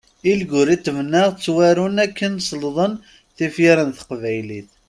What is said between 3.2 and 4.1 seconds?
tifyar n